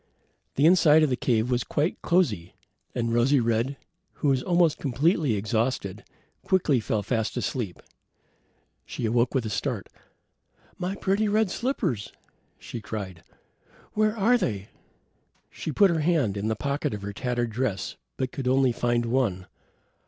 The 0.55 0.65
inside 0.65 1.03
of 1.03 1.11
the 1.11 1.15
cave 1.15 1.51
was 1.51 1.63
quite 1.63 2.01
cosy, 2.01 2.55
and 2.95 3.13
Rosy 3.13 3.39
red, 3.39 3.77
who 4.13 4.29
was 4.29 4.41
almost 4.41 4.79
completely 4.79 5.35
exhausted, 5.35 6.03
quickly 6.41 6.79
fell 6.79 7.03
fast 7.03 7.37
asleep. 7.37 7.79
She 8.83 9.05
awoke 9.05 9.35
with 9.35 9.45
a 9.45 9.51
start. 9.51 9.89
"My 10.79 10.95
pretty 10.95 11.27
red 11.27 11.51
slippers," 11.51 12.13
she 12.57 12.81
cried. 12.81 13.23
"Where 13.93 14.17
are 14.17 14.39
they?" 14.39 14.69
She 15.51 15.71
put 15.71 15.91
her 15.91 15.99
hand 15.99 16.35
in 16.35 16.47
the 16.47 16.55
pocket 16.55 16.95
of 16.95 17.03
her 17.03 17.13
tattered 17.13 17.51
dress, 17.51 17.95
but 18.17 18.31
could 18.31 18.47
only 18.47 18.71
find 18.71 19.05
one. 19.05 19.45